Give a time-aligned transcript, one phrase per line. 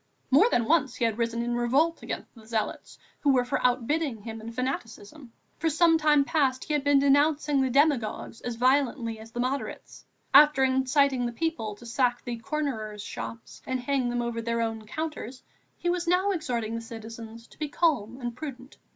[0.31, 4.23] More than once he had risen in revolt against the zealots who were for outbidding
[4.23, 9.19] him in fanaticism; for some time past he had been denouncing the demagogues as vehemently
[9.19, 10.03] as the moderates.
[10.33, 14.87] After inciting the people to sack the "cornerers'" shops and hang them over their own
[14.87, 15.43] counters,
[15.77, 18.77] he was now exhorting the citizens to be calm and prudent.